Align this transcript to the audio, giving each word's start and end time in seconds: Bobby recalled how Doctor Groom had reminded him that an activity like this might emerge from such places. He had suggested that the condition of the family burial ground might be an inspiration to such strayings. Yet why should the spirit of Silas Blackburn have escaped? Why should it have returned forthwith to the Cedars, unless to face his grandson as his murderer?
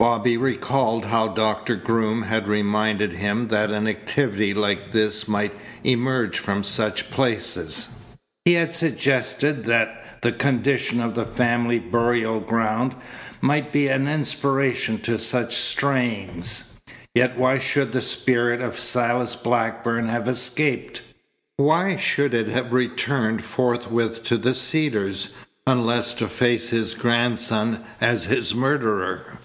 Bobby 0.00 0.36
recalled 0.36 1.06
how 1.06 1.26
Doctor 1.26 1.74
Groom 1.74 2.22
had 2.22 2.46
reminded 2.46 3.14
him 3.14 3.48
that 3.48 3.72
an 3.72 3.88
activity 3.88 4.54
like 4.54 4.92
this 4.92 5.26
might 5.26 5.52
emerge 5.82 6.38
from 6.38 6.62
such 6.62 7.10
places. 7.10 7.88
He 8.44 8.52
had 8.52 8.72
suggested 8.72 9.64
that 9.64 10.20
the 10.22 10.30
condition 10.30 11.00
of 11.00 11.16
the 11.16 11.24
family 11.24 11.80
burial 11.80 12.38
ground 12.38 12.94
might 13.40 13.72
be 13.72 13.88
an 13.88 14.06
inspiration 14.06 15.00
to 15.00 15.18
such 15.18 15.56
strayings. 15.56 16.70
Yet 17.12 17.36
why 17.36 17.58
should 17.58 17.90
the 17.90 18.00
spirit 18.00 18.60
of 18.60 18.78
Silas 18.78 19.34
Blackburn 19.34 20.08
have 20.10 20.28
escaped? 20.28 21.02
Why 21.56 21.96
should 21.96 22.34
it 22.34 22.46
have 22.50 22.72
returned 22.72 23.42
forthwith 23.42 24.22
to 24.26 24.36
the 24.38 24.54
Cedars, 24.54 25.34
unless 25.66 26.14
to 26.14 26.28
face 26.28 26.68
his 26.68 26.94
grandson 26.94 27.82
as 28.00 28.26
his 28.26 28.54
murderer? 28.54 29.38